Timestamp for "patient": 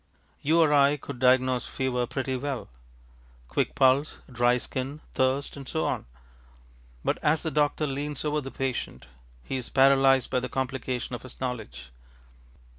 8.49-9.05